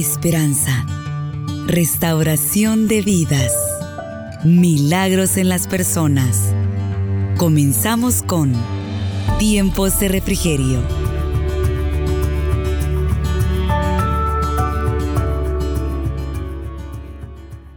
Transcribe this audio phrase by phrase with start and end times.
[0.00, 0.86] esperanza,
[1.66, 3.52] restauración de vidas,
[4.44, 6.52] milagros en las personas.
[7.36, 8.52] Comenzamos con
[9.40, 10.78] Tiempos de Refrigerio.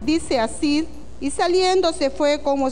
[0.00, 0.86] Dice así,
[1.20, 2.70] y saliendo se fue como,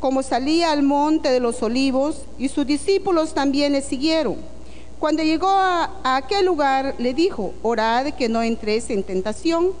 [0.00, 4.36] como salía al monte de los olivos, y sus discípulos también le siguieron.
[4.98, 9.72] Cuando llegó a, aquel lugar, le dijo, orad que no entréis en tentación.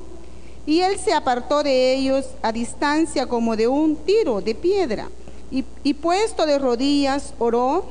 [0.66, 5.08] Y él se apartó de ellos a distancia como de un tiro de piedra.
[5.50, 7.86] Y, y puesto de rodillas, oró,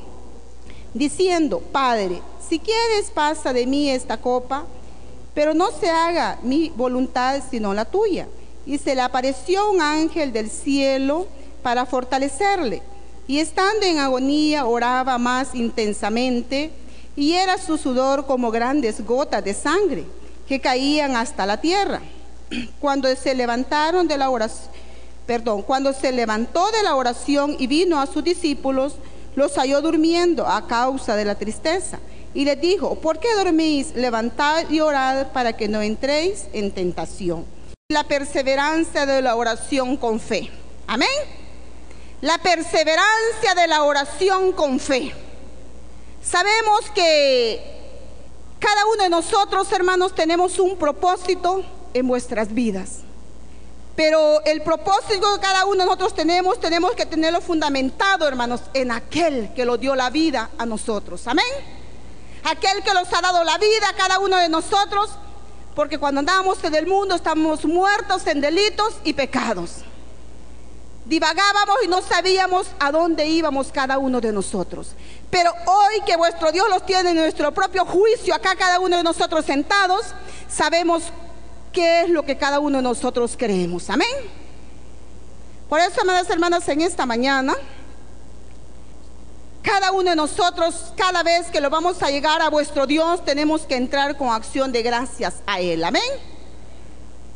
[0.94, 4.66] diciendo, Padre, si quieres pasa de mí esta copa,
[5.34, 8.28] pero no se haga mi voluntad sino la tuya.
[8.66, 11.28] Y se le apareció un ángel del cielo
[11.64, 12.82] para fortalecerle.
[13.28, 16.72] Y estando en agonía, oraba más intensamente
[17.16, 20.06] y era su sudor como grandes gotas de sangre
[20.48, 22.02] que caían hasta la tierra.
[22.80, 24.70] Cuando se levantaron de la oración,
[25.26, 28.96] perdón, cuando se levantó de la oración y vino a sus discípulos,
[29.36, 32.00] los halló durmiendo a causa de la tristeza.
[32.36, 33.96] Y les dijo, ¿por qué dormís?
[33.96, 37.46] Levantad y orad para que no entréis en tentación.
[37.90, 40.52] La perseverancia de la oración con fe.
[40.86, 41.08] Amén.
[42.22, 45.14] La perseverancia de la oración con fe.
[46.26, 47.62] Sabemos que
[48.60, 53.02] cada uno de nosotros, hermanos, tenemos un propósito en vuestras vidas.
[53.96, 58.92] Pero el propósito que cada uno de nosotros tenemos, tenemos que tenerlo fundamentado, hermanos, en
[58.92, 61.28] aquel que lo dio la vida a nosotros.
[61.28, 61.46] Amén.
[62.44, 65.12] Aquel que nos ha dado la vida a cada uno de nosotros,
[65.76, 69.84] porque cuando andamos en el mundo estamos muertos en delitos y pecados
[71.06, 74.90] divagábamos y no sabíamos a dónde íbamos cada uno de nosotros.
[75.36, 79.04] Pero hoy que vuestro Dios los tiene en nuestro propio juicio, acá cada uno de
[79.04, 80.06] nosotros sentados,
[80.48, 81.04] sabemos
[81.74, 83.90] qué es lo que cada uno de nosotros creemos.
[83.90, 84.08] Amén.
[85.68, 87.54] Por eso, amadas hermanas, en esta mañana,
[89.62, 93.64] cada uno de nosotros, cada vez que lo vamos a llegar a vuestro Dios, tenemos
[93.64, 95.84] que entrar con acción de gracias a Él.
[95.84, 96.02] Amén.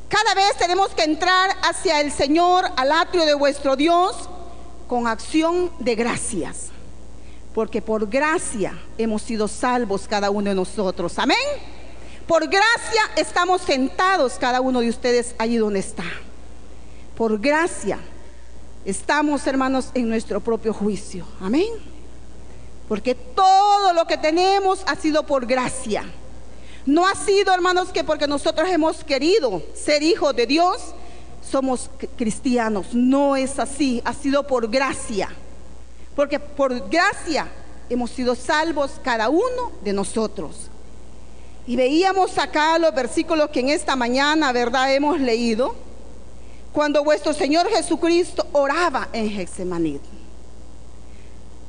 [0.07, 4.16] Cada vez tenemos que entrar hacia el Señor, al atrio de vuestro Dios,
[4.88, 6.69] con acción de gracias.
[7.53, 11.17] Porque por gracia hemos sido salvos cada uno de nosotros.
[11.17, 11.37] Amén.
[12.27, 16.03] Por gracia estamos sentados cada uno de ustedes allí donde está.
[17.15, 17.99] Por gracia
[18.85, 21.25] estamos, hermanos, en nuestro propio juicio.
[21.41, 21.67] Amén.
[22.87, 26.03] Porque todo lo que tenemos ha sido por gracia.
[26.85, 30.81] No ha sido, hermanos, que porque nosotros hemos querido ser hijos de Dios,
[31.41, 32.93] somos cristianos.
[32.93, 35.29] No es así, ha sido por gracia.
[36.19, 37.47] Porque por gracia
[37.90, 40.68] hemos sido salvos cada uno de nosotros.
[41.66, 45.74] Y veíamos acá los versículos que en esta mañana, ¿verdad?, hemos leído.
[46.74, 50.02] Cuando vuestro Señor Jesucristo oraba en Getsemaní.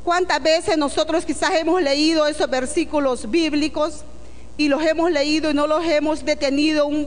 [0.03, 4.03] ¿Cuántas veces nosotros quizás hemos leído esos versículos bíblicos?
[4.57, 7.07] y los hemos leído y no los hemos detenido un,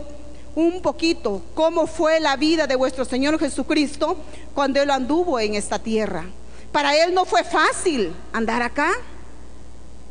[0.56, 4.16] un poquito cómo fue la vida de vuestro Señor Jesucristo
[4.56, 6.24] cuando Él anduvo en esta tierra.
[6.74, 8.92] Para Él no fue fácil andar acá,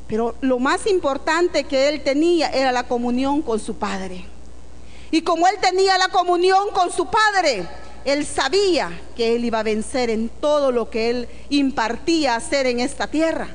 [0.06, 4.24] pero lo más importante que Él tenía era la comunión con su Padre.
[5.10, 7.66] Y como Él tenía la comunión con su Padre,
[8.04, 12.78] Él sabía que Él iba a vencer en todo lo que Él impartía hacer en
[12.78, 13.48] esta tierra.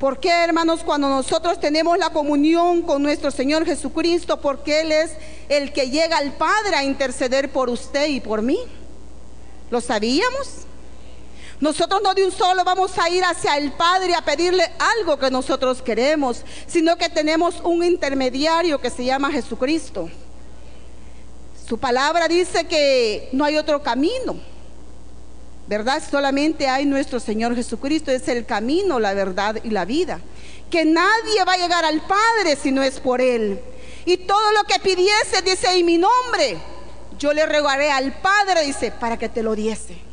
[0.00, 4.40] ¿Por qué, hermanos, cuando nosotros tenemos la comunión con nuestro Señor Jesucristo?
[4.40, 5.10] Porque Él es
[5.50, 8.58] el que llega al Padre a interceder por usted y por mí.
[9.70, 10.68] ¿Lo sabíamos?
[11.60, 15.30] Nosotros no de un solo vamos a ir hacia el Padre a pedirle algo que
[15.30, 20.08] nosotros queremos, sino que tenemos un intermediario que se llama Jesucristo.
[21.68, 24.36] Su palabra dice que no hay otro camino.
[25.68, 26.02] ¿verdad?
[26.10, 30.18] Solamente hay nuestro Señor Jesucristo, es el camino, la verdad y la vida.
[30.70, 33.60] Que nadie va a llegar al Padre si no es por Él.
[34.06, 36.56] Y todo lo que pidiese, dice, en mi nombre,
[37.18, 40.07] yo le rogaré al Padre, dice, para que te lo diese.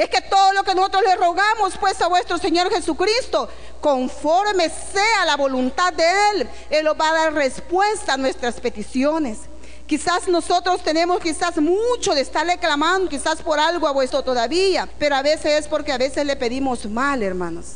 [0.00, 3.50] Es que todo lo que nosotros le rogamos, pues, a vuestro Señor Jesucristo,
[3.82, 9.40] conforme sea la voluntad de Él, Él nos va a dar respuesta a nuestras peticiones.
[9.86, 15.16] Quizás nosotros tenemos quizás mucho de estarle clamando, quizás por algo a vuestro todavía, pero
[15.16, 17.72] a veces es porque a veces le pedimos mal, hermanos.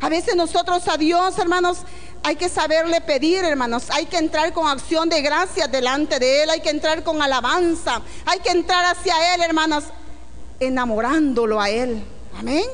[0.00, 1.80] A veces nosotros a Dios, hermanos,
[2.22, 3.90] hay que saberle pedir, hermanos.
[3.90, 6.50] Hay que entrar con acción de gracias delante de Él.
[6.50, 8.00] Hay que entrar con alabanza.
[8.24, 9.84] Hay que entrar hacia Él, hermanos,
[10.60, 12.02] enamorándolo a Él.
[12.38, 12.64] Amén.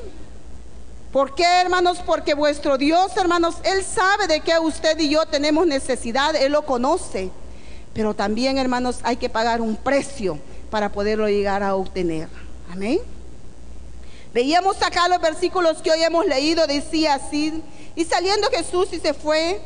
[1.13, 1.99] ¿Por qué, hermanos?
[2.05, 6.67] Porque vuestro Dios, hermanos, Él sabe de qué usted y yo tenemos necesidad, Él lo
[6.67, 7.31] conoce.
[7.95, 10.39] Pero también, hermanos, hay que pagar un precio
[10.71, 12.29] para poderlo llegar a obtener.
[12.71, 12.99] Amén.
[14.35, 17.63] Veíamos acá los versículos que hoy hemos leído, decía así,
[17.95, 19.59] y saliendo Jesús y se fue,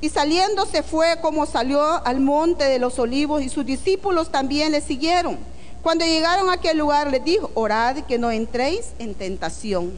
[0.00, 4.72] y saliendo se fue como salió al monte de los olivos, y sus discípulos también
[4.72, 5.38] le siguieron.
[5.84, 9.92] Cuando llegaron a aquel lugar les dijo, orad que no entréis en tentación.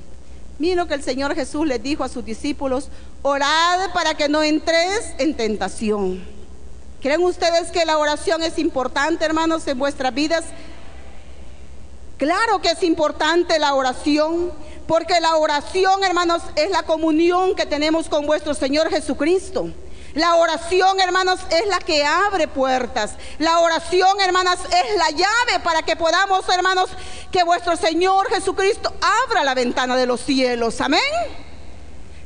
[0.59, 2.89] Miren lo que el Señor Jesús les dijo a sus discípulos,
[3.23, 6.27] orad para que no entréis en tentación.
[7.01, 10.45] ¿Creen ustedes que la oración es importante, hermanos, en vuestras vidas?
[12.19, 14.51] Claro que es importante la oración,
[14.89, 19.71] porque la oración, hermanos, es la comunión que tenemos con vuestro Señor Jesucristo.
[20.17, 23.13] La oración, hermanos, es la que abre puertas.
[23.39, 26.89] La oración, hermanas, es la llave para que podamos, hermanos,
[27.31, 28.95] que vuestro Señor Jesucristo
[29.27, 30.81] abra la ventana de los cielos.
[30.81, 31.03] Amén.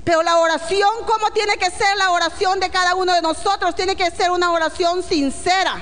[0.04, 3.75] Pero la oración, ¿cómo tiene que ser la oración de cada uno de nosotros?
[3.75, 5.75] Tiene que ser una oración sincera.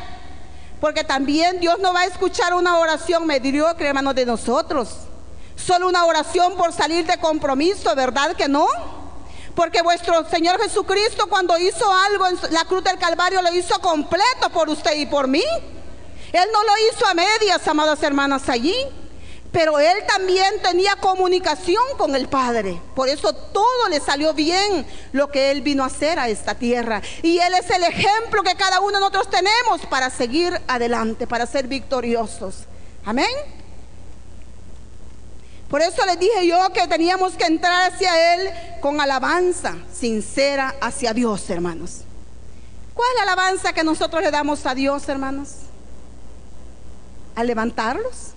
[0.81, 4.89] Porque también Dios no va a escuchar una oración mediocre, hermanos, de nosotros.
[5.57, 8.67] Solo una oración por salir de compromiso, ¿verdad que no?
[9.59, 14.51] Porque vuestro Señor Jesucristo cuando hizo algo en la cruz del Calvario lo hizo completo
[14.53, 15.43] por usted y por mí.
[16.33, 18.77] Él no lo hizo a medias, amadas hermanas, allí.
[19.51, 22.81] Pero él también tenía comunicación con el Padre.
[22.95, 27.03] Por eso todo le salió bien lo que él vino a hacer a esta tierra.
[27.25, 31.47] Y él es el ejemplo que cada uno de nosotros tenemos para seguir adelante, para
[31.47, 32.59] ser victoriosos.
[33.05, 33.27] Amén.
[35.69, 38.51] Por eso les dije yo que teníamos que entrar hacia Él
[38.81, 42.03] con alabanza sincera hacia Dios, hermanos.
[42.95, 45.51] ¿Cuál es la alabanza que nosotros le damos a Dios, hermanos?
[47.37, 48.33] ¿A levantarlos?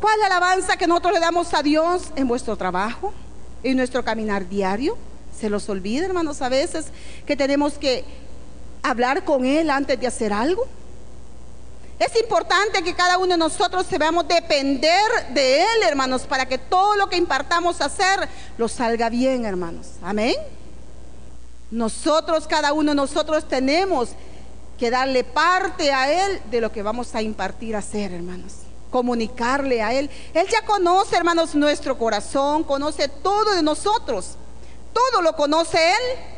[0.00, 3.14] ¿Cuál es la alabanza que nosotros le damos a Dios en vuestro trabajo,
[3.62, 4.98] en nuestro caminar diario?
[5.36, 6.86] Se los olvida, hermanos, a veces
[7.26, 8.04] que tenemos que
[8.82, 10.66] hablar con Él antes de hacer algo.
[11.98, 16.58] Es importante que cada uno de nosotros se veamos depender de Él, hermanos, para que
[16.58, 18.28] todo lo que impartamos a hacer
[18.58, 19.92] lo salga bien, hermanos.
[20.02, 20.34] Amén.
[21.70, 24.10] Nosotros, cada uno de nosotros tenemos
[24.78, 28.52] que darle parte a Él de lo que vamos a impartir a hacer, hermanos.
[28.90, 30.10] Comunicarle a Él.
[30.34, 34.36] Él ya conoce, hermanos, nuestro corazón, conoce todo de nosotros.
[34.92, 36.35] Todo lo conoce Él.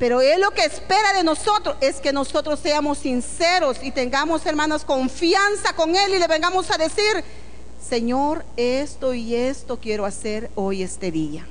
[0.00, 4.82] Pero Él lo que espera de nosotros es que nosotros seamos sinceros y tengamos, hermanos,
[4.82, 7.22] confianza con Él y le vengamos a decir,
[7.86, 11.46] Señor, esto y esto quiero hacer hoy este día.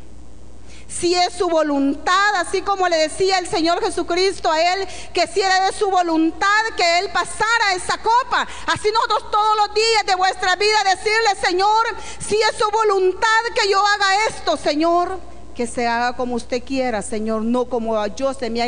[0.87, 5.41] Si es su voluntad, así como le decía el Señor Jesucristo a Él, que si
[5.41, 8.47] era de su voluntad que Él pasara esa copa.
[8.65, 11.85] Así nosotros todos los días de vuestra vida decirle, Señor,
[12.17, 17.01] si es su voluntad que yo haga esto, Señor que se haga como usted quiera,
[17.01, 18.67] Señor, no como yo se me ha,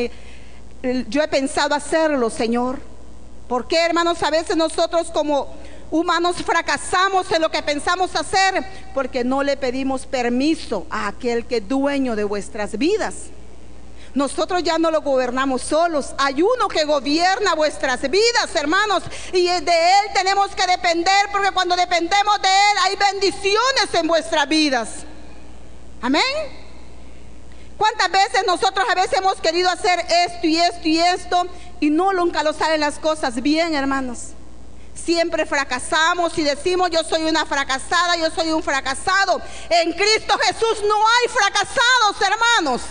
[1.08, 2.80] yo he pensado hacerlo, Señor.
[3.48, 5.48] ¿Por qué, hermanos, a veces nosotros como
[5.90, 8.66] humanos fracasamos en lo que pensamos hacer?
[8.94, 13.28] Porque no le pedimos permiso a aquel que es dueño de vuestras vidas.
[14.14, 16.14] Nosotros ya no lo gobernamos solos.
[16.18, 19.02] Hay uno que gobierna vuestras vidas, hermanos.
[19.32, 24.46] Y de Él tenemos que depender porque cuando dependemos de Él hay bendiciones en vuestras
[24.50, 24.90] vidas.
[26.02, 26.61] Amén.
[27.82, 31.48] ¿Cuántas veces nosotros a veces hemos querido hacer esto y esto y esto
[31.80, 34.34] y no nunca lo salen las cosas bien, hermanos?
[34.94, 39.42] Siempre fracasamos y decimos yo soy una fracasada, yo soy un fracasado.
[39.72, 42.82] En Cristo Jesús no hay fracasados, hermanos.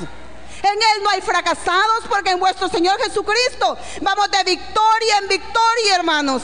[0.60, 5.94] En Él no hay fracasados porque en vuestro Señor Jesucristo vamos de victoria en victoria,
[5.94, 6.42] hermanos.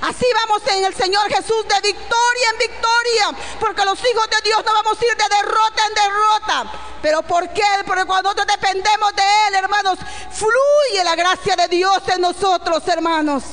[0.00, 4.62] Así vamos en el Señor Jesús de victoria en victoria, porque los hijos de Dios
[4.64, 6.72] no vamos a ir de derrota en derrota.
[7.02, 7.62] Pero ¿por qué?
[7.86, 9.98] Porque cuando nosotros dependemos de Él, hermanos,
[10.32, 13.44] fluye la gracia de Dios en nosotros, hermanos.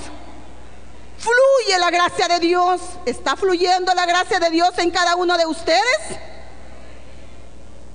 [1.17, 2.81] Fluye la gracia de Dios.
[3.05, 6.19] ¿Está fluyendo la gracia de Dios en cada uno de ustedes?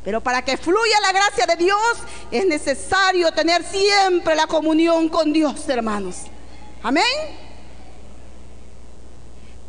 [0.05, 1.99] Pero para que fluya la gracia de Dios
[2.31, 6.17] es necesario tener siempre la comunión con Dios, hermanos.
[6.83, 7.48] Amén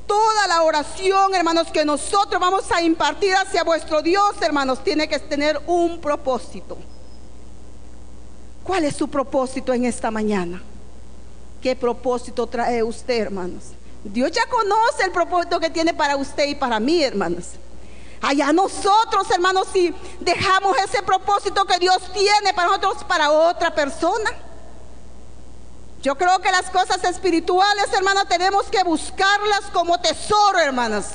[0.10, 5.20] toda la oración, hermanos, que nosotros vamos a impartir hacia vuestro Dios, hermanos, tiene que
[5.20, 6.80] tener un propósito.
[8.64, 10.64] ¿Cuál es su propósito en esta mañana?
[11.62, 13.66] ¿Qué propósito trae usted, hermanos?
[14.04, 17.50] Dios ya conoce el propósito que tiene para usted y para mí, hermanos.
[18.20, 24.32] Allá nosotros, hermanos, si dejamos ese propósito que Dios tiene para nosotros, para otra persona.
[26.02, 31.12] Yo creo que las cosas espirituales, hermanos, tenemos que buscarlas como tesoro, hermanas.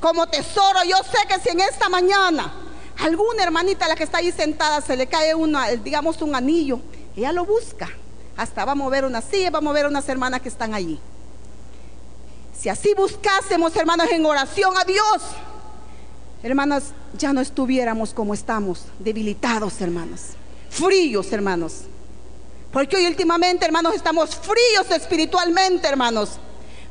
[0.00, 0.82] como tesoro.
[0.84, 2.52] Yo sé que si en esta mañana
[2.98, 6.80] alguna hermanita la que está ahí sentada se le cae una, digamos un anillo,
[7.16, 7.88] ella lo busca.
[8.36, 10.98] Hasta va a mover una silla, va a mover unas hermanas que están allí.
[12.58, 15.22] Si así buscásemos, hermanos, en oración a Dios,
[16.42, 16.84] hermanos,
[17.16, 20.20] ya no estuviéramos como estamos, debilitados, hermanos,
[20.70, 21.82] fríos, hermanos.
[22.78, 26.38] Porque hoy últimamente, hermanos, estamos fríos espiritualmente, hermanos.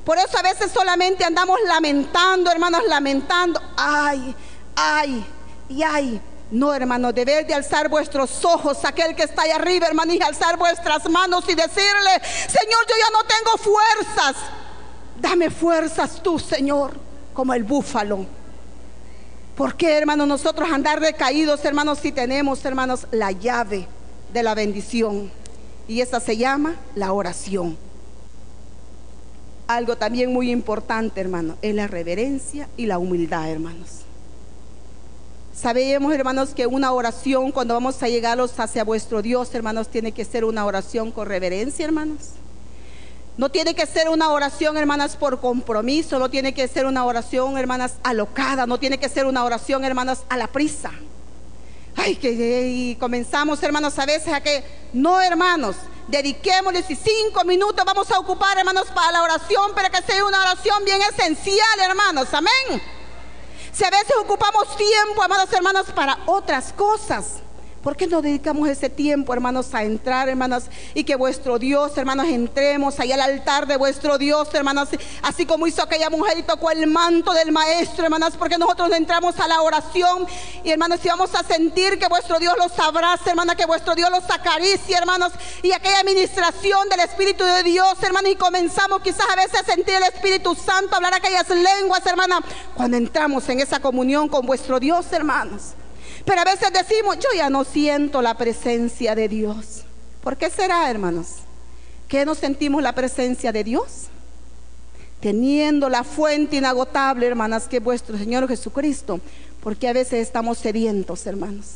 [0.03, 3.62] Por eso a veces solamente andamos lamentando, hermanos, lamentando.
[3.77, 4.36] Ay,
[4.75, 5.25] ay,
[5.70, 6.22] y ay.
[6.51, 10.58] No, hermanos, deber de alzar vuestros ojos aquel que está ahí arriba, hermanos, y alzar
[10.58, 14.36] vuestras manos y decirle, Señor, yo ya no tengo fuerzas.
[15.22, 17.00] Dame fuerzas tú, Señor,
[17.34, 18.25] como el búfalo.
[19.56, 23.88] ¿Por qué, hermanos, nosotros andar recaídos, hermanos, si tenemos, hermanos, la llave
[24.34, 25.47] de la bendición?
[25.88, 27.77] Y esa se llama la oración.
[29.67, 34.01] Algo también muy importante, hermano, es la reverencia y la humildad, hermanos.
[35.53, 40.24] Sabemos, hermanos, que una oración, cuando vamos a llegarlos hacia vuestro Dios, hermanos, tiene que
[40.24, 42.34] ser una oración con reverencia, hermanos.
[43.38, 47.58] No tiene que ser una oración, hermanas, por compromiso, no tiene que ser una oración,
[47.58, 50.91] hermanas, alocada, no tiene que ser una oración, hermanas, a la prisa.
[51.98, 54.63] Ay, que comenzamos, hermanos, a veces a que,
[54.94, 55.75] no, hermanos,
[56.08, 60.39] dediquémosles y cinco minutos vamos a ocupar, hermanos, para la oración, pero que sea una
[60.42, 62.82] oración bien esencial, hermanos, amén.
[63.74, 67.42] Si a veces ocupamos tiempo, amados hermanos, para otras cosas.
[67.88, 72.27] ¿Por qué no dedicamos ese tiempo, hermanos, a entrar, hermanos, y que vuestro Dios, hermanos,
[72.27, 74.89] entremos ahí al altar de vuestro Dios, hermanos,
[75.22, 79.39] así como hizo aquella mujer y tocó el manto del maestro, hermanos, porque nosotros entramos
[79.39, 80.27] a la oración
[80.65, 84.12] y, hermanos, si vamos a sentir que vuestro Dios los abrace, hermanos, que vuestro Dios
[84.12, 85.32] los acaricie, hermanos,
[85.63, 89.96] y aquella administración del Espíritu de Dios, hermanos, y comenzamos quizás a veces a sentir
[89.96, 92.41] el Espíritu Santo, hablar aquellas lenguas, hermanas,
[92.75, 95.77] cuando entramos en esa comunión con vuestro Dios, hermanos.
[96.27, 99.86] Pero a veces decimos, yo ya no siento la presencia de Dios.
[100.22, 101.36] ¿Por qué será, hermanos?
[102.10, 104.07] ¿Que no sentimos la presencia de Dios?
[105.22, 109.22] Teniendo la fuente inagotable, hermanas, que es vuestro Señor Jesucristo.
[109.63, 111.75] Porque a veces estamos sedientos, hermanos.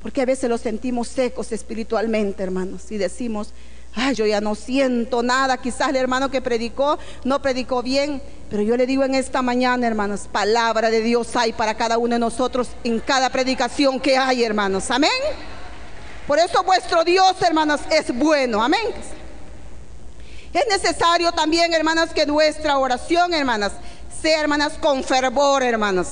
[0.00, 2.92] Porque a veces los sentimos secos espiritualmente, hermanos.
[2.92, 3.52] Y decimos,
[3.94, 5.56] ay, yo ya no siento nada.
[5.56, 9.86] Quizás el hermano que predicó no predicó bien, pero yo le digo en esta mañana,
[9.86, 14.44] hermanos, palabra de Dios hay para cada uno de nosotros en cada predicación que hay,
[14.44, 14.90] hermanos.
[14.90, 15.10] Amén.
[16.26, 18.62] Por eso vuestro Dios, hermanos, es bueno.
[18.62, 18.80] Amén.
[20.52, 23.72] Es necesario también, hermanas, que nuestra oración, hermanas,
[24.22, 26.08] sea, hermanas, con fervor, hermanos.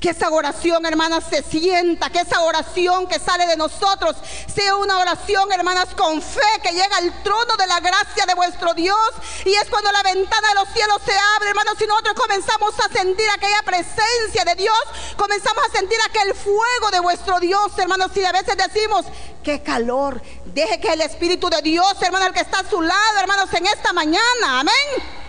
[0.00, 4.16] Que esa oración, hermanas, se sienta, que esa oración que sale de nosotros
[4.52, 8.72] sea una oración, hermanas, con fe, que llega al trono de la gracia de vuestro
[8.72, 8.96] Dios.
[9.44, 12.88] Y es cuando la ventana de los cielos se abre, hermanos, y nosotros comenzamos a
[12.88, 14.80] sentir aquella presencia de Dios,
[15.18, 18.10] comenzamos a sentir aquel fuego de vuestro Dios, hermanos.
[18.16, 19.04] Y a veces decimos,
[19.44, 23.18] qué calor, deje que el Espíritu de Dios, hermano, el que está a su lado,
[23.18, 25.19] hermanos, en esta mañana, amén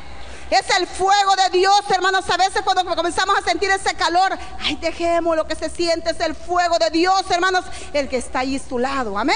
[0.51, 2.29] es el fuego de Dios, hermanos.
[2.29, 6.19] A veces cuando comenzamos a sentir ese calor, ay, dejemos lo que se siente, es
[6.19, 9.17] el fuego de Dios, hermanos, el que está ahí a su lado.
[9.17, 9.35] Amén.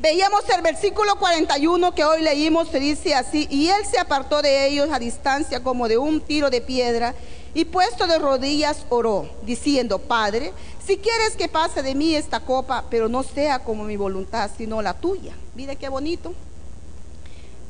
[0.00, 4.68] Veíamos el versículo 41 que hoy leímos, se dice así, y él se apartó de
[4.68, 7.14] ellos a distancia como de un tiro de piedra,
[7.52, 10.52] y puesto de rodillas oró, diciendo, Padre,
[10.86, 14.80] si quieres que pase de mí esta copa, pero no sea como mi voluntad, sino
[14.80, 15.34] la tuya.
[15.54, 16.32] Mire qué bonito.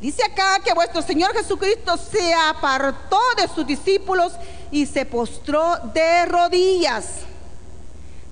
[0.01, 4.33] Dice acá que vuestro Señor Jesucristo se apartó de sus discípulos
[4.71, 7.21] y se postró de rodillas.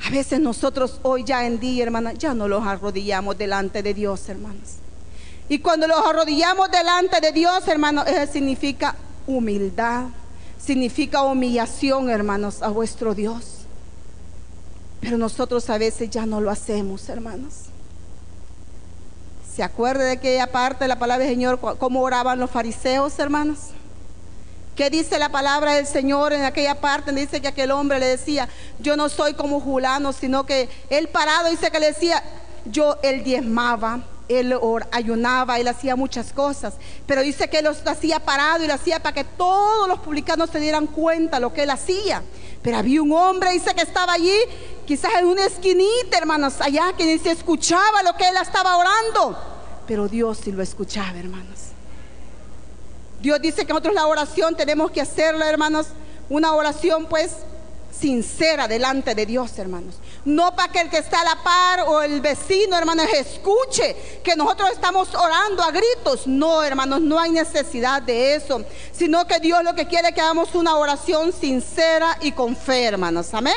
[0.06, 4.28] A veces nosotros hoy ya en día, hermanas, ya no los arrodillamos delante de Dios,
[4.28, 4.76] hermanos.
[5.48, 8.94] Y cuando los arrodillamos delante de Dios, hermanos, eso significa
[9.26, 10.04] humildad,
[10.58, 13.66] significa humillación, hermanos, a vuestro Dios.
[15.00, 17.66] Pero nosotros a veces ya no lo hacemos, hermanos.
[19.56, 23.70] ¿Se acuerda de aquella parte de la palabra del Señor, cómo oraban los fariseos, hermanos?
[24.76, 27.10] ¿Qué dice la palabra del Señor en aquella parte?
[27.12, 31.48] Dice que aquel hombre le decía, yo no soy como Julano, sino que él parado
[31.48, 32.22] dice que le decía,
[32.66, 34.54] yo él diezmaba, él
[34.92, 36.74] ayunaba, él hacía muchas cosas,
[37.06, 40.50] pero dice que él lo hacía parado y lo hacía para que todos los publicanos
[40.50, 42.22] se dieran cuenta lo que él hacía.
[42.66, 44.36] Pero había un hombre, dice que estaba allí,
[44.88, 49.38] quizás en una esquinita, hermanos, allá, que ni se escuchaba lo que él estaba orando.
[49.86, 51.60] Pero Dios sí lo escuchaba, hermanos.
[53.20, 55.86] Dios dice que nosotros la oración tenemos que hacerla, hermanos,
[56.28, 57.36] una oración pues
[57.96, 59.94] sincera delante de Dios, hermanos.
[60.26, 64.34] No para que el que está a la par o el vecino, hermanos, escuche que
[64.34, 66.26] nosotros estamos orando a gritos.
[66.26, 68.64] No, hermanos, no hay necesidad de eso.
[68.90, 72.86] Sino que Dios lo que quiere es que hagamos una oración sincera y con fe,
[72.86, 73.32] hermanos.
[73.34, 73.54] Amén.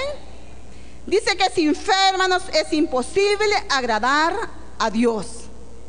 [1.08, 4.36] Dice que sin fe, hermanos, es imposible agradar
[4.78, 5.26] a Dios.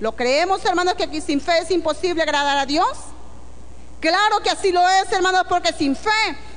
[0.00, 2.96] ¿Lo creemos, hermanos, que sin fe es imposible agradar a Dios?
[4.00, 6.10] Claro que así lo es, hermanos, porque sin fe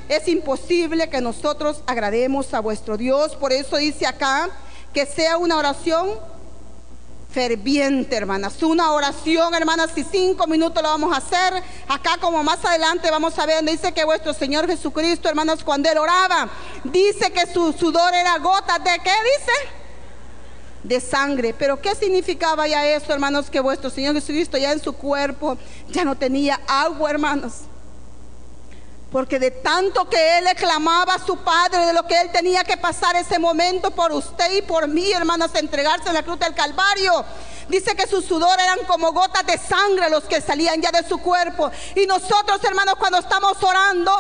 [0.10, 3.36] es imposible que nosotros agrademos a vuestro Dios.
[3.36, 4.50] Por eso dice acá
[4.94, 6.10] que sea una oración
[7.34, 8.62] ferviente, hermanas.
[8.62, 11.64] Una oración, hermanas, si cinco minutos lo vamos a hacer.
[11.88, 15.98] Acá como más adelante vamos a ver, dice que vuestro Señor Jesucristo, hermanas, cuando él
[15.98, 16.50] oraba,
[16.84, 19.52] dice que su sudor era gotas de qué dice?
[20.84, 21.56] De sangre.
[21.58, 23.50] Pero ¿qué significaba ya eso, hermanos?
[23.50, 25.58] Que vuestro Señor Jesucristo ya en su cuerpo
[25.90, 27.54] ya no tenía agua, hermanos.
[29.14, 32.64] Porque de tanto que él le clamaba a su padre, de lo que él tenía
[32.64, 36.56] que pasar ese momento por usted y por mí, hermanas, entregarse en la cruz del
[36.56, 37.24] Calvario.
[37.70, 41.20] Dice que su sudor eran como gotas de sangre los que salían ya de su
[41.20, 41.70] cuerpo.
[41.96, 44.12] Y nosotros, hermanos, cuando estamos orando,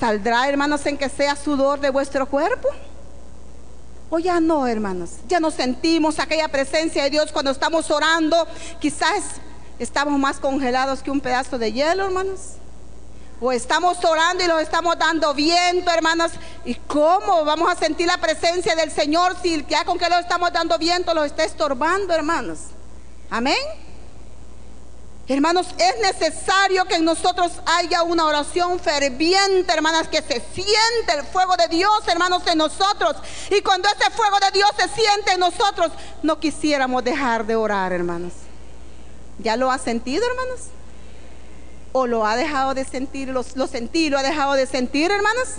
[0.00, 2.70] ¿saldrá, hermanos, en que sea sudor de vuestro cuerpo?
[4.08, 5.10] O ya no, hermanos.
[5.28, 8.48] Ya no sentimos aquella presencia de Dios cuando estamos orando.
[8.80, 9.24] Quizás
[9.78, 12.56] estamos más congelados que un pedazo de hielo, hermanos.
[13.40, 16.32] O estamos orando y lo estamos dando viento, hermanas.
[16.64, 20.52] ¿Y cómo vamos a sentir la presencia del Señor si ya con que lo estamos
[20.52, 22.58] dando viento lo está estorbando, hermanos?
[23.28, 23.58] Amén.
[25.28, 31.24] Hermanos, es necesario que en nosotros haya una oración ferviente, hermanas, que se siente el
[31.24, 33.16] fuego de Dios, hermanos, en nosotros.
[33.50, 35.90] Y cuando ese fuego de Dios se siente en nosotros,
[36.22, 38.32] no quisiéramos dejar de orar, hermanos.
[39.40, 40.75] ¿Ya lo ha sentido, hermanos?
[41.98, 45.54] O lo ha dejado de sentir, lo, lo sentí, lo ha dejado de sentir, hermanas.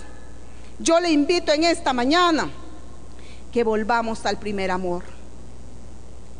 [0.78, 2.48] Yo le invito en esta mañana
[3.52, 5.02] que volvamos al primer amor.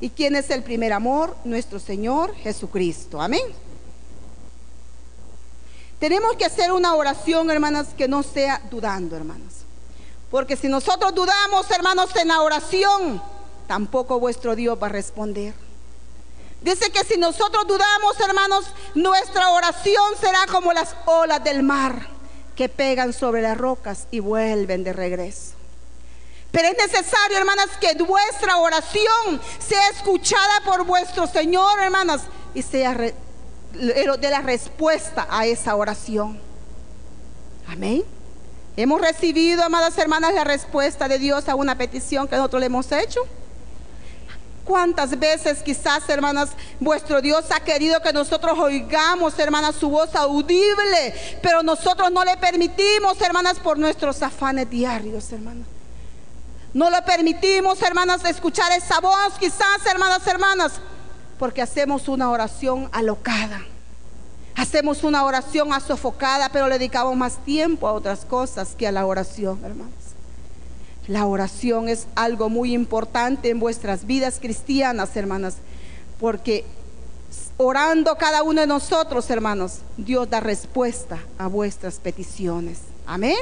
[0.01, 1.37] ¿Y quién es el primer amor?
[1.43, 3.21] Nuestro Señor Jesucristo.
[3.21, 3.43] Amén.
[5.99, 9.53] Tenemos que hacer una oración, hermanas, que no sea dudando, hermanos.
[10.31, 13.21] Porque si nosotros dudamos, hermanos, en la oración,
[13.67, 15.55] tampoco vuestro Dios va a responder.
[16.61, 22.09] Dice que si nosotros dudamos, hermanos, nuestra oración será como las olas del mar
[22.57, 25.53] que pegan sobre las rocas y vuelven de regreso.
[26.51, 32.23] Pero es necesario, hermanas, que vuestra oración sea escuchada por vuestro Señor, hermanas,
[32.55, 36.41] y sea de la respuesta a esa oración.
[37.69, 38.03] Amén.
[38.77, 42.91] Hemos recibido, amadas hermanas, la respuesta de Dios a una petición que nosotros le hemos
[42.91, 43.21] hecho.
[44.69, 51.15] ¿Cuántas veces quizás, hermanas, vuestro Dios ha querido que nosotros oigamos, hermanas, su voz audible,
[51.41, 55.67] pero nosotros no le permitimos, hermanas, por nuestros afanes diarios, hermanas?
[56.75, 60.73] No le permitimos, hermanas, escuchar esa voz, quizás, hermanas, hermanas,
[61.39, 63.63] porque hacemos una oración alocada.
[64.55, 69.07] Hacemos una oración asofocada, pero le dedicamos más tiempo a otras cosas que a la
[69.07, 70.08] oración, hermanas.
[71.09, 75.57] La oración es algo muy importante en vuestras vidas cristianas, hermanas,
[76.21, 76.65] porque
[77.57, 82.79] orando cada uno de nosotros, hermanos, Dios da respuesta a vuestras peticiones.
[83.07, 83.37] Amén.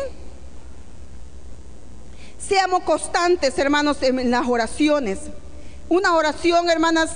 [2.39, 5.19] Seamos constantes, hermanos, en las oraciones.
[5.89, 7.11] Una oración, hermanas,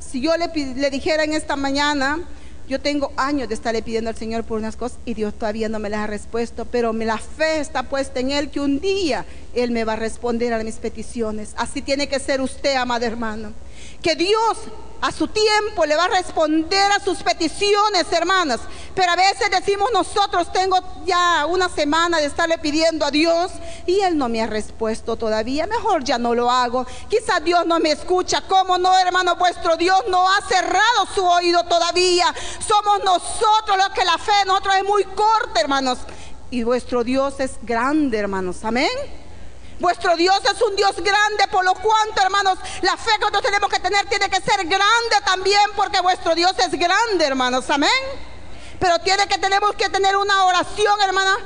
[0.00, 0.48] si yo le,
[0.90, 2.20] dijera en esta mañana,
[2.68, 5.78] yo tengo años de estarle pidiendo al Señor por unas cosas y Dios todavía no
[5.78, 9.24] me las ha respuesto, pero la fe está puesta en Él que un día
[9.54, 11.52] Él me va a responder a mis peticiones.
[11.56, 13.52] Así tiene que ser usted, amado hermano.
[14.02, 14.58] Que Dios
[15.04, 18.60] a su tiempo le va a responder a sus peticiones, hermanas.
[18.94, 23.52] Pero a veces decimos nosotros, tengo ya una semana de estarle pidiendo a Dios
[23.84, 25.66] y Él no me ha respuesto todavía.
[25.66, 26.86] Mejor ya no lo hago.
[27.10, 28.40] Quizás Dios no me escucha.
[28.48, 29.36] ¿Cómo no, hermano?
[29.36, 32.34] Vuestro Dios no ha cerrado su oído todavía.
[32.66, 35.98] Somos nosotros los que la fe de nosotros es muy corta, hermanos.
[36.50, 38.64] Y vuestro Dios es grande, hermanos.
[38.64, 38.88] Amén.
[39.80, 43.68] Vuestro Dios es un Dios grande, por lo cuanto, hermanos, la fe que nosotros tenemos
[43.68, 47.68] que tener tiene que ser grande también, porque vuestro Dios es grande, hermanos.
[47.70, 47.90] Amén.
[48.78, 51.36] Pero tiene que tenemos que tener una oración, hermana,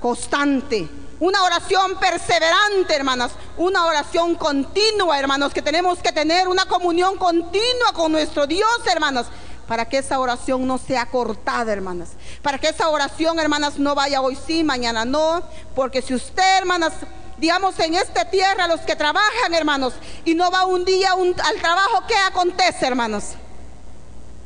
[0.00, 0.88] constante.
[1.18, 3.32] Una oración perseverante, hermanas.
[3.56, 5.54] Una oración continua, hermanos.
[5.54, 9.26] Que tenemos que tener una comunión continua con nuestro Dios, hermanos.
[9.66, 12.10] Para que esa oración no sea cortada, hermanas.
[12.42, 15.42] Para que esa oración, hermanas, no vaya hoy sí, mañana no.
[15.74, 16.92] Porque si usted, hermanas,
[17.38, 19.94] digamos, en esta tierra, los que trabajan, hermanos,
[20.24, 23.32] y no va un día al trabajo, ¿qué acontece, hermanos?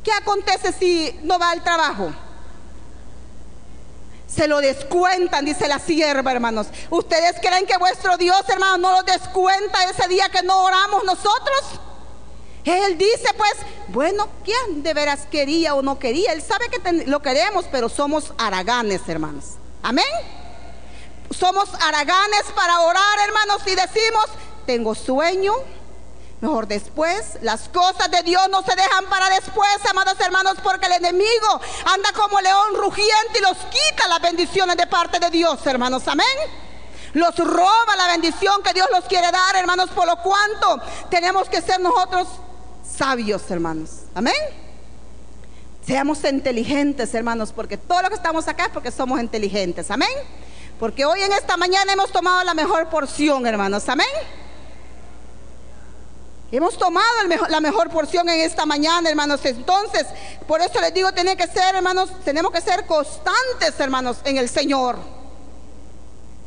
[0.03, 2.11] ¿Qué acontece si no va al trabajo?
[4.35, 6.67] se lo descuentan, dice la sierva, hermanos.
[6.89, 11.81] ¿Ustedes creen que vuestro Dios, hermanos, no lo descuenta ese día que no oramos nosotros?
[12.63, 13.53] Él dice, pues,
[13.89, 16.31] bueno, ¿quién de veras quería o no quería?
[16.31, 19.55] Él sabe que lo queremos, pero somos araganes, hermanos.
[19.83, 20.05] Amén.
[21.31, 24.25] Somos araganes para orar, hermanos, y decimos,
[24.65, 25.53] tengo sueño,
[26.41, 30.93] Mejor después, las cosas de Dios no se dejan para después, amados hermanos, porque el
[30.93, 36.07] enemigo anda como león rugiente y los quita las bendiciones de parte de Dios, hermanos.
[36.07, 36.25] Amén.
[37.13, 41.61] Los roba la bendición que Dios los quiere dar, hermanos, por lo cuanto tenemos que
[41.61, 42.27] ser nosotros
[42.83, 43.89] sabios, hermanos.
[44.15, 44.33] Amén.
[45.85, 49.91] Seamos inteligentes, hermanos, porque todo lo que estamos acá es porque somos inteligentes.
[49.91, 50.09] Amén.
[50.81, 53.87] Porque hoy en esta mañana hemos tomado la mejor porción, hermanos.
[53.87, 54.07] Amén.
[56.51, 57.05] Hemos tomado
[57.49, 59.41] la mejor porción en esta mañana, hermanos.
[59.45, 60.07] Entonces,
[60.47, 64.49] por eso les digo, tiene que ser, hermanos, tenemos que ser constantes, hermanos, en el
[64.49, 64.97] Señor.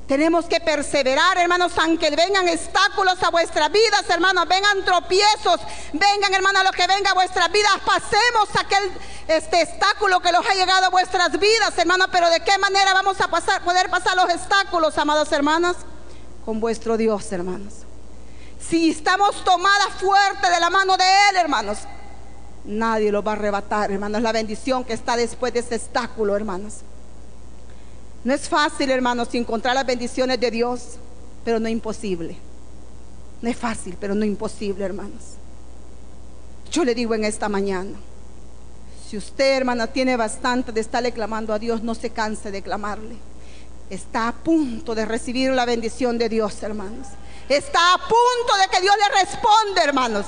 [0.07, 5.61] Tenemos que perseverar, hermanos, aunque vengan obstáculos a vuestras vidas, hermanos, vengan tropiezos,
[5.95, 8.93] vengan, hermanos, lo que venga a vuestras vidas, pasemos aquel
[9.29, 13.19] este obstáculo que los ha llegado a vuestras vidas, hermanos, pero de qué manera vamos
[13.23, 15.77] a pasar, poder pasar los obstáculos, amados hermanos,
[16.45, 17.73] con vuestro Dios, hermanos.
[18.61, 21.79] Si estamos tomadas fuerte de la mano de Él, hermanos,
[22.65, 24.21] nadie lo va a arrebatar, hermanos.
[24.21, 26.83] La bendición que está después de ese obstáculo, hermanos.
[28.25, 30.97] No es fácil, hermanos, encontrar las bendiciones de Dios,
[31.45, 32.37] pero no imposible.
[33.43, 35.23] No es fácil, pero no imposible, hermanos.
[36.71, 37.97] Yo le digo en esta mañana,
[39.09, 43.17] si usted, hermana, tiene bastante de estarle clamando a Dios, no se canse de clamarle.
[43.91, 47.07] Está a punto de recibir la bendición de Dios, hermanos.
[47.49, 50.27] Está a punto de que Dios le responda, hermanos.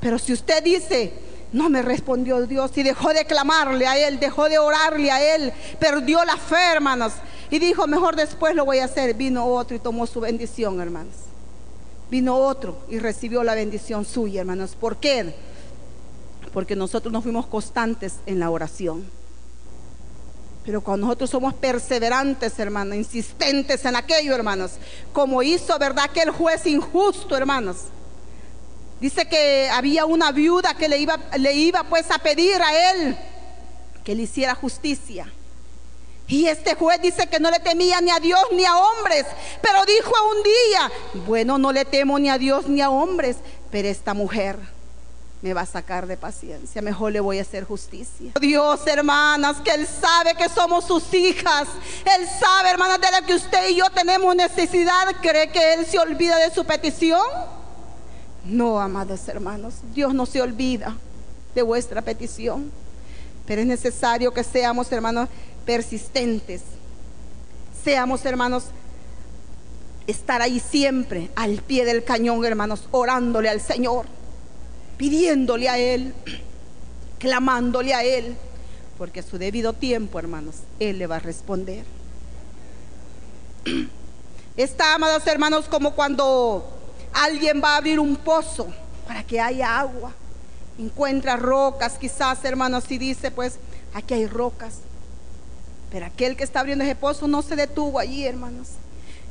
[0.00, 1.12] Pero si usted dice,
[1.52, 5.52] no me respondió Dios y dejó de clamarle a Él, dejó de orarle a Él,
[5.78, 7.12] perdió la fe, hermanos.
[7.50, 9.14] Y dijo, mejor después lo voy a hacer.
[9.14, 11.14] Vino otro y tomó su bendición, hermanos.
[12.10, 14.76] Vino otro y recibió la bendición suya, hermanos.
[14.78, 15.34] ¿Por qué?
[16.52, 19.04] Porque nosotros no fuimos constantes en la oración.
[20.64, 24.72] Pero cuando nosotros somos perseverantes, hermanos, insistentes en aquello, hermanos,
[25.12, 26.04] como hizo, ¿verdad?
[26.04, 27.78] Aquel juez injusto, hermanos.
[29.00, 33.16] Dice que había una viuda que le iba, le iba pues a pedir a él
[34.04, 35.32] que le hiciera justicia.
[36.26, 39.26] Y este juez dice que no le temía ni a Dios ni a hombres,
[39.60, 43.38] pero dijo un día, bueno, no le temo ni a Dios ni a hombres,
[43.70, 44.56] pero esta mujer
[45.42, 48.32] me va a sacar de paciencia, mejor le voy a hacer justicia.
[48.40, 51.66] Dios, hermanas, que Él sabe que somos sus hijas.
[52.04, 55.06] Él sabe, hermanas, de la que usted y yo tenemos necesidad.
[55.22, 57.26] ¿Cree que Él se olvida de su petición?
[58.50, 60.96] No, amados hermanos, Dios no se olvida
[61.54, 62.70] de vuestra petición.
[63.46, 65.28] Pero es necesario que seamos, hermanos,
[65.64, 66.62] persistentes.
[67.82, 68.64] Seamos, hermanos,
[70.06, 74.06] estar ahí siempre al pie del cañón, hermanos, orándole al Señor
[75.00, 76.12] pidiéndole a Él,
[77.18, 78.36] clamándole a Él,
[78.98, 81.86] porque a su debido tiempo, hermanos, Él le va a responder.
[84.58, 86.79] Está, amados hermanos, como cuando
[87.12, 88.68] alguien va a abrir un pozo
[89.06, 90.12] para que haya agua.
[90.78, 93.58] Encuentra rocas, quizás, hermanos, y dice, pues,
[93.94, 94.76] aquí hay rocas.
[95.90, 98.68] Pero aquel que está abriendo ese pozo no se detuvo allí, hermanos.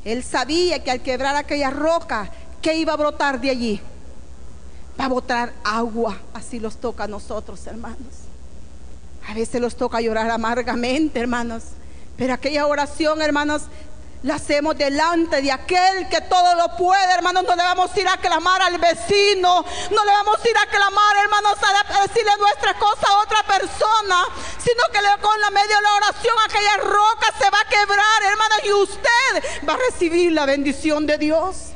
[0.06, 2.30] Él sabía que al quebrar aquella roca,
[2.62, 3.82] ¿qué iba a brotar de allí?
[5.00, 6.18] va a botar agua.
[6.34, 8.28] Así los toca a nosotros, hermanos.
[9.28, 11.64] A veces los toca llorar amargamente, hermanos.
[12.18, 13.64] Pero aquella oración, hermanos,
[14.22, 17.44] la hacemos delante de aquel que todo lo puede, hermanos.
[17.48, 19.64] No le vamos a ir a clamar al vecino.
[19.92, 24.26] No le vamos a ir a clamar, hermanos, a decirle nuestra cosa a otra persona.
[24.58, 28.60] Sino que con la medio de la oración aquella roca se va a quebrar, hermanos.
[28.66, 31.70] Y usted va a recibir la bendición de Dios.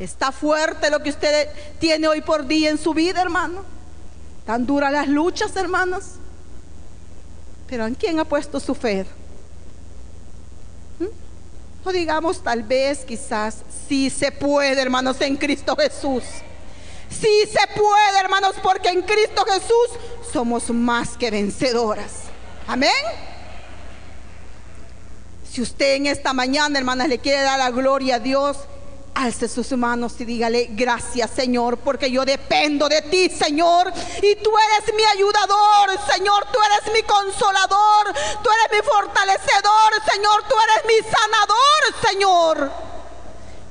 [0.00, 3.64] Está fuerte lo que usted tiene hoy por día en su vida, hermano.
[4.44, 6.04] Tan duras las luchas, hermanos.
[7.68, 9.06] Pero ¿en quién ha puesto su fe?
[11.92, 16.22] Digamos, tal vez, quizás, sí se puede, hermanos, en Cristo Jesús.
[17.08, 19.98] Sí se puede, hermanos, porque en Cristo Jesús
[20.32, 22.12] somos más que vencedoras.
[22.66, 22.90] Amén.
[25.50, 28.58] Si usted en esta mañana, hermanas, le quiere dar la gloria a Dios,
[29.16, 33.90] alce sus manos y dígale, gracias Señor, porque yo dependo de ti, Señor.
[34.22, 36.46] Y tú eres mi ayudador, Señor.
[36.52, 38.12] Tú eres mi consolador.
[38.42, 40.44] Tú eres mi fortalecedor, Señor.
[40.48, 41.65] Tú eres mi sanador,
[42.10, 42.70] Señor.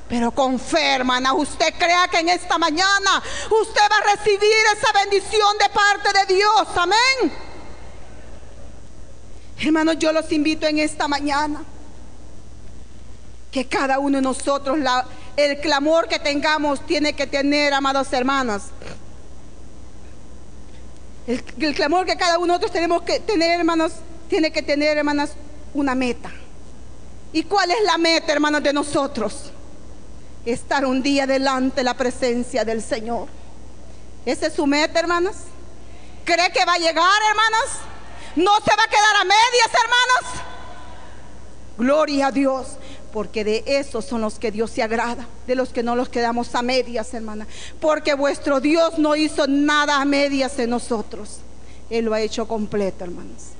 [0.08, 3.22] Pero con fe, hermana, usted crea que en esta mañana
[3.60, 6.68] usted va a recibir esa bendición de parte de Dios.
[6.76, 7.32] Amén.
[9.58, 11.64] Hermanos, yo los invito en esta mañana
[13.50, 14.78] que cada uno de nosotros,
[15.36, 18.64] el clamor que tengamos tiene que tener, amados hermanos.
[21.26, 23.92] El, el, clamor que cada uno de nosotros tenemos que tener, hermanos,
[24.28, 25.32] tiene que tener, hermanas,
[25.74, 26.30] una meta.
[27.32, 29.52] ¿Y cuál es la meta, hermanos, de nosotros?
[30.44, 33.28] Estar un día delante de la presencia del Señor.
[34.24, 35.36] ¿Esa es su meta, hermanos?
[36.24, 37.68] ¿Cree que va a llegar, hermanos?
[38.36, 40.42] ¿No se va a quedar a medias, hermanos?
[41.78, 42.78] Gloria a Dios
[43.16, 46.54] porque de esos son los que Dios se agrada, de los que no los quedamos
[46.54, 47.46] a medias, hermana.
[47.80, 51.38] Porque vuestro Dios no hizo nada a medias en nosotros.
[51.88, 53.55] Él lo ha hecho completo, hermanos.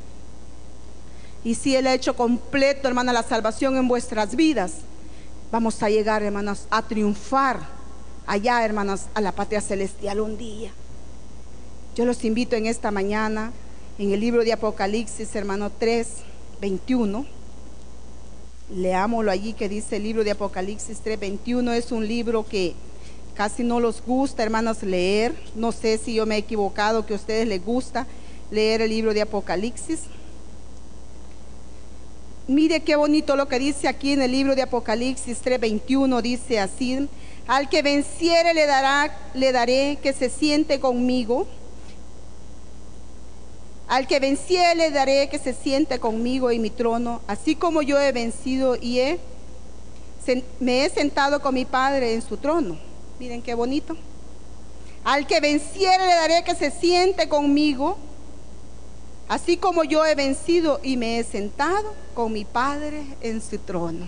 [1.47, 4.73] Y si Él ha hecho completo, hermana, la salvación en vuestras vidas,
[5.53, 7.61] vamos a llegar, hermanas, a triunfar
[8.27, 10.73] allá, hermanas, a la patria celestial un día.
[11.95, 13.53] Yo los invito en esta mañana,
[13.97, 16.09] en el libro de Apocalipsis, hermano 3,
[16.61, 17.25] 21
[18.75, 21.73] Leámoslo allí que dice el libro de Apocalipsis 3:21.
[21.75, 22.75] Es un libro que
[23.37, 25.33] casi no los gusta, hermanos, leer.
[25.55, 28.09] No sé si yo me he equivocado, que a ustedes les gusta
[28.51, 30.01] leer el libro de Apocalipsis.
[32.49, 36.23] Mire qué bonito lo que dice aquí en el libro de Apocalipsis 3:21.
[36.23, 37.09] Dice así:
[37.47, 41.47] Al que venciere le, dará, le daré que se siente conmigo
[43.89, 48.01] al que venciere le daré que se siente conmigo en mi trono, así como yo
[48.01, 49.21] he vencido y he,
[50.59, 52.77] me he sentado con mi Padre en su trono.
[53.21, 53.97] Miren qué bonito.
[55.05, 57.97] Al que venciere le daré que se siente conmigo,
[59.29, 64.07] así como yo he vencido y me he sentado con mi Padre en su trono.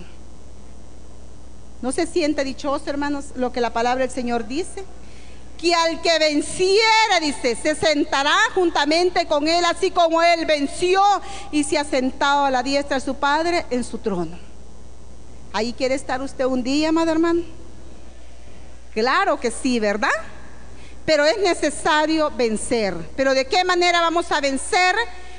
[1.81, 4.83] ¿No se siente dichoso, hermanos, lo que la palabra del Señor dice?
[5.59, 11.01] que al que venciera, dice, se sentará juntamente con él, así como él venció
[11.51, 14.37] y se ha sentado a la diestra de su Padre en su trono.
[15.51, 17.41] ¿Ahí quiere estar usted un día, amado hermano?
[18.93, 20.09] Claro que sí, ¿verdad?
[21.09, 22.93] Pero es necesario vencer.
[23.15, 24.95] ¿Pero de qué manera vamos a vencer?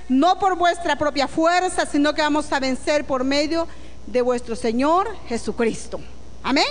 [0.09, 3.69] No por vuestra propia fuerza, sino que vamos a vencer por medio
[4.05, 6.01] de vuestro Señor Jesucristo.
[6.43, 6.67] Amén.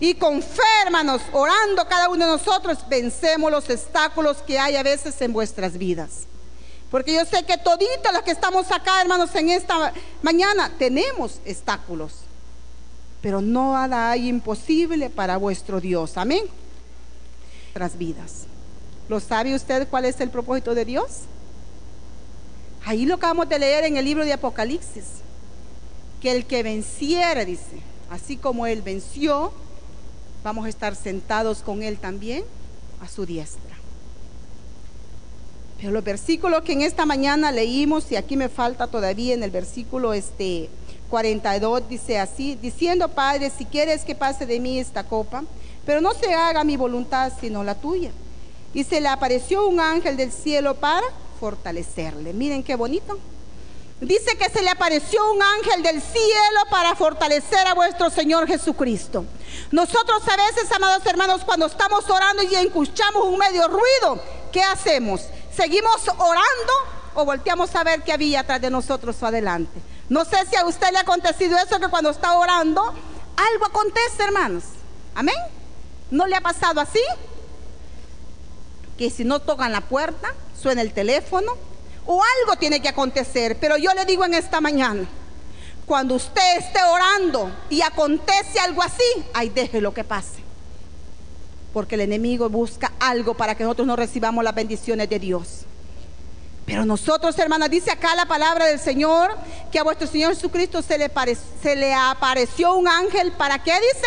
[0.00, 4.82] Y con fe, hermanos, orando cada uno de nosotros, vencemos los obstáculos que hay a
[4.82, 6.26] veces en vuestras vidas.
[6.90, 12.14] Porque yo sé que toditos los que estamos acá, hermanos, en esta mañana, tenemos obstáculos.
[13.22, 16.16] Pero no hay imposible para vuestro Dios.
[16.16, 16.50] Amén.
[17.70, 18.46] Nuestras vidas.
[19.08, 21.20] ¿Lo sabe usted cuál es el propósito de Dios?
[22.84, 25.04] Ahí lo acabamos de leer en el libro de Apocalipsis.
[26.20, 27.80] Que el que venciera, dice,
[28.10, 29.52] así como él venció,
[30.42, 32.42] vamos a estar sentados con Él también
[33.00, 33.76] a su diestra.
[35.78, 39.52] Pero los versículos que en esta mañana leímos, y aquí me falta todavía en el
[39.52, 40.68] versículo este
[41.10, 45.42] 42, dice así, diciendo, Padre, si quieres que pase de mí esta copa,
[45.84, 48.10] pero no se haga mi voluntad sino la tuya.
[48.72, 51.06] Y se le apareció un ángel del cielo para
[51.40, 52.32] fortalecerle.
[52.32, 53.18] Miren qué bonito.
[54.00, 59.26] Dice que se le apareció un ángel del cielo para fortalecer a vuestro Señor Jesucristo.
[59.72, 65.22] Nosotros a veces, amados hermanos, cuando estamos orando y escuchamos un medio ruido, ¿qué hacemos?
[65.54, 66.72] ¿Seguimos orando
[67.14, 69.89] o volteamos a ver qué había atrás de nosotros o adelante?
[70.10, 74.24] No sé si a usted le ha acontecido eso, que cuando está orando, algo acontece,
[74.24, 74.64] hermanos.
[75.14, 75.36] Amén.
[76.10, 77.00] ¿No le ha pasado así?
[78.98, 81.52] Que si no tocan la puerta, suena el teléfono,
[82.06, 83.56] o algo tiene que acontecer.
[83.60, 85.06] Pero yo le digo en esta mañana,
[85.86, 90.42] cuando usted esté orando y acontece algo así, ahí deje lo que pase.
[91.72, 95.66] Porque el enemigo busca algo para que nosotros no recibamos las bendiciones de Dios.
[96.70, 99.36] Pero nosotros, hermanas, dice acá la palabra del Señor,
[99.72, 103.32] que a vuestro Señor Jesucristo se le, apareció un ángel.
[103.32, 104.06] ¿Para qué dice?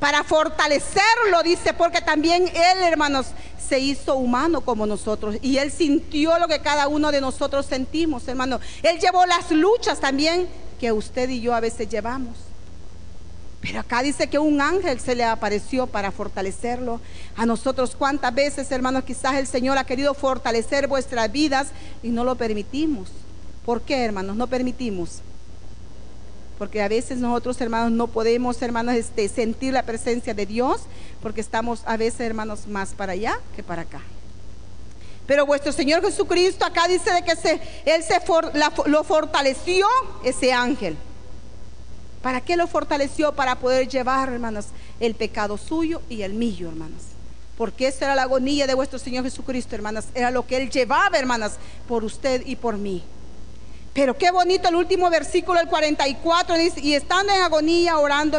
[0.00, 3.28] Para fortalecerlo, dice, porque también Él, hermanos,
[3.68, 8.26] se hizo humano como nosotros y Él sintió lo que cada uno de nosotros sentimos,
[8.26, 8.58] hermano.
[8.82, 10.48] Él llevó las luchas también
[10.80, 12.47] que usted y yo a veces llevamos.
[13.60, 17.00] Pero acá dice que un ángel se le apareció para fortalecerlo.
[17.36, 21.68] A nosotros cuántas veces, hermanos, quizás el Señor ha querido fortalecer vuestras vidas
[22.02, 23.10] y no lo permitimos.
[23.64, 24.36] ¿Por qué, hermanos?
[24.36, 25.22] No permitimos
[26.58, 30.80] porque a veces nosotros hermanos no podemos hermanos este, sentir la presencia de Dios
[31.22, 34.00] porque estamos a veces hermanos más para allá que para acá.
[35.26, 38.20] Pero vuestro Señor Jesucristo acá dice de que se, Él se
[38.86, 39.86] lo fortaleció
[40.24, 40.96] ese ángel.
[42.22, 43.32] ¿Para qué lo fortaleció?
[43.32, 44.66] Para poder llevar, hermanos,
[45.00, 47.02] el pecado suyo y el mío, hermanos.
[47.56, 50.08] Porque esa era la agonía de vuestro Señor Jesucristo, hermanas.
[50.14, 53.02] Era lo que Él llevaba, hermanas, por usted y por mí.
[53.94, 58.38] Pero qué bonito el último versículo, el 44, dice, y estando en agonía, orando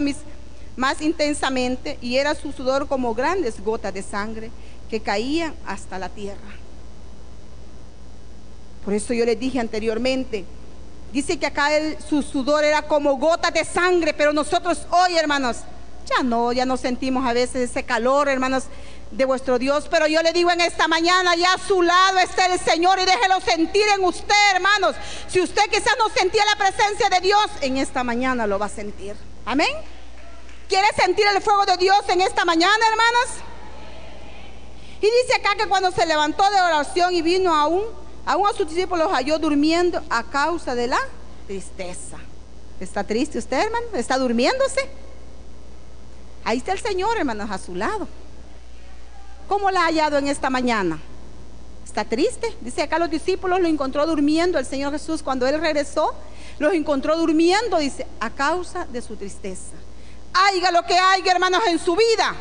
[0.78, 4.52] más intensamente, y era su sudor como grandes gotas de sangre
[4.90, 6.56] que caían hasta la tierra.
[8.86, 10.46] Por eso yo les dije anteriormente,
[11.12, 11.70] dice que acá
[12.08, 15.58] su sudor era como gotas de sangre, pero nosotros hoy, hermanos,
[16.06, 18.64] ya no, ya no sentimos a veces ese calor, hermanos,
[19.12, 19.88] de vuestro Dios.
[19.90, 23.06] Pero yo le digo en esta mañana, ya a su lado está el Señor y
[23.06, 24.96] déjelo sentir en usted, hermanos.
[25.28, 28.70] Si usted quizás no sentía la presencia de Dios, en esta mañana lo va a
[28.70, 29.16] sentir.
[29.46, 29.70] Amén.
[30.68, 33.44] ¿Quiere sentir el fuego de Dios en esta mañana, hermanos?
[35.02, 37.84] Y dice acá que cuando se levantó de oración y vino aún,
[38.30, 41.00] aún a sus discípulos halló durmiendo a causa de la
[41.48, 42.20] tristeza.
[42.80, 43.88] ¿Está triste usted, hermano?
[43.96, 44.88] ¿Está durmiéndose?
[46.44, 48.08] Ahí está el Señor, hermanos, a su lado.
[49.48, 51.00] ¿Cómo la ha hallado en esta mañana?
[51.84, 52.56] Está triste.
[52.62, 54.60] Dice acá los discípulos lo encontró durmiendo.
[54.60, 56.14] El Señor Jesús cuando Él regresó,
[56.60, 59.74] los encontró durmiendo, dice, a causa de su tristeza.
[60.34, 62.36] Haiga lo que haya, hermanos, en su vida.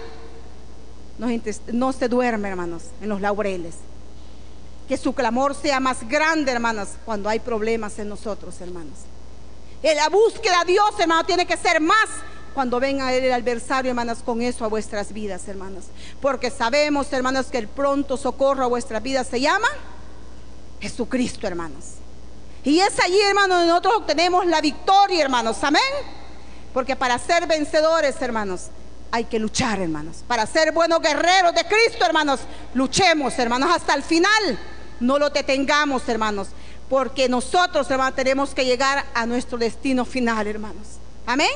[1.72, 3.74] No se duerme, hermanos, en los laureles.
[4.88, 8.98] Que su clamor sea más grande, hermanos, cuando hay problemas en nosotros, hermanos.
[9.82, 12.08] En la búsqueda a Dios, hermano, tiene que ser más
[12.54, 15.84] cuando venga el adversario, hermanas, con eso a vuestras vidas, hermanos.
[16.20, 19.68] Porque sabemos, hermanos, que el pronto socorro a vuestras vidas se llama
[20.80, 21.84] Jesucristo, hermanos.
[22.64, 25.62] Y es allí, hermanos, donde nosotros obtenemos la victoria, hermanos.
[25.62, 25.82] Amén.
[26.74, 28.70] Porque para ser vencedores, hermanos,
[29.10, 30.24] hay que luchar, hermanos.
[30.26, 32.40] Para ser buenos guerreros de Cristo, hermanos,
[32.74, 34.58] luchemos, hermanos, hasta el final.
[35.00, 36.48] No lo detengamos, hermanos.
[36.88, 40.86] Porque nosotros, hermanos, tenemos que llegar a nuestro destino final, hermanos.
[41.26, 41.50] Amén.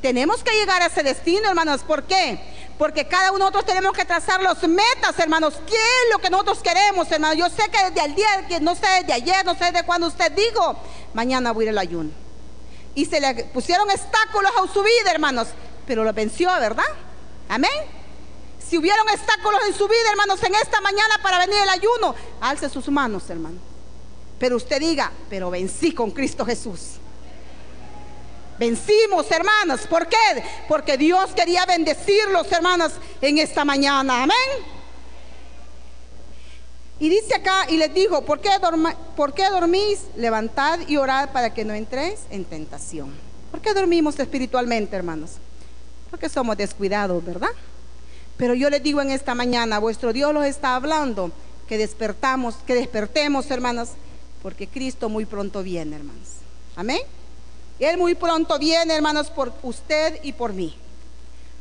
[0.00, 1.82] Tenemos que llegar a ese destino, hermanos.
[1.82, 2.38] ¿Por qué?
[2.78, 5.54] Porque cada uno de nosotros tenemos que trazar los metas, hermanos.
[5.66, 7.36] ¿Qué es lo que nosotros queremos, hermanos?
[7.38, 10.06] Yo sé que desde el día, que no sé, de ayer, no sé de cuándo
[10.06, 10.76] usted dijo,
[11.14, 12.10] mañana voy a ir al ayuno.
[12.94, 15.48] Y se le pusieron obstáculos a su vida, hermanos.
[15.86, 16.84] Pero lo venció, ¿verdad?
[17.48, 17.70] Amén.
[18.74, 22.68] Si hubieron obstáculos en su vida, hermanos, en esta mañana para venir al ayuno, alce
[22.68, 23.58] sus manos, hermano.
[24.36, 26.94] Pero usted diga, pero vencí con Cristo Jesús.
[28.58, 29.86] Vencimos, hermanas.
[29.86, 30.16] ¿Por qué?
[30.66, 34.24] Porque Dios quería bendecirlos, hermanas, en esta mañana.
[34.24, 34.36] Amén.
[36.98, 38.50] Y dice acá y les dijo, ¿por qué,
[39.14, 40.00] ¿por qué dormís?
[40.16, 43.14] Levantad y orad para que no entréis en tentación.
[43.52, 45.34] ¿Por qué dormimos espiritualmente, hermanos?
[46.10, 47.50] Porque somos descuidados, ¿verdad?
[48.36, 51.30] Pero yo les digo en esta mañana, vuestro Dios los está hablando,
[51.68, 53.90] que despertamos, que despertemos, hermanas,
[54.42, 56.28] porque Cristo muy pronto viene, hermanos.
[56.76, 57.00] Amén.
[57.78, 60.76] Él muy pronto viene, hermanos, por usted y por mí.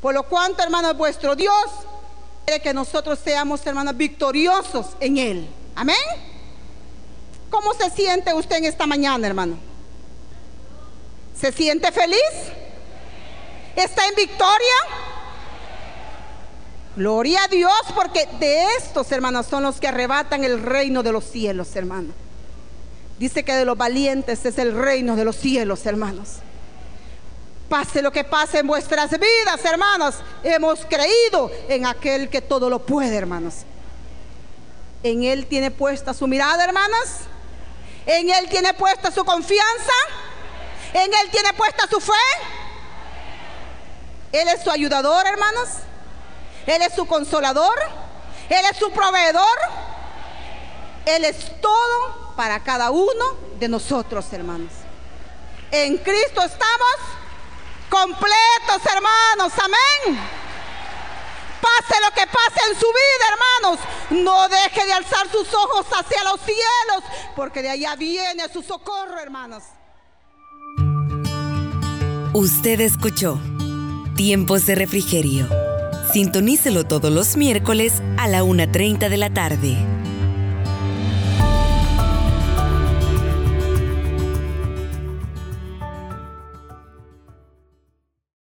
[0.01, 1.53] Por lo cuanto, hermanos, vuestro Dios
[2.45, 5.47] quiere que nosotros seamos, hermanos, victoriosos en Él.
[5.75, 5.95] Amén.
[7.49, 9.57] ¿Cómo se siente usted en esta mañana, hermano?
[11.39, 12.17] ¿Se siente feliz?
[13.75, 14.75] ¿Está en victoria?
[16.95, 21.23] Gloria a Dios, porque de estos, hermanos, son los que arrebatan el reino de los
[21.23, 22.13] cielos, hermanos.
[23.17, 26.37] Dice que de los valientes es el reino de los cielos, hermanos.
[27.67, 30.15] Pase lo que pase en vuestras vidas, hermanos.
[30.43, 33.55] Hemos creído en aquel que todo lo puede, hermanos.
[35.01, 37.07] En Él tiene puesta su mirada, hermanos.
[38.05, 39.93] En Él tiene puesta su confianza.
[40.93, 42.13] En Él tiene puesta su fe.
[44.31, 45.69] Él es su ayudador, hermanos.
[46.65, 47.77] Él es su consolador.
[48.49, 49.57] Él es su proveedor.
[51.05, 53.25] Él es todo para cada uno
[53.59, 54.71] de nosotros, hermanos.
[55.71, 56.95] En Cristo estamos
[57.89, 59.53] completos, hermanos.
[59.57, 60.19] Amén.
[61.61, 63.79] Pase lo que pase en su vida, hermanos.
[64.23, 67.03] No deje de alzar sus ojos hacia los cielos,
[67.35, 69.63] porque de allá viene su socorro, hermanos.
[72.33, 73.39] Usted escuchó
[74.15, 75.72] Tiempos de Refrigerio.
[76.13, 79.75] Sintonícelo todos los miércoles a la 1.30 de la tarde.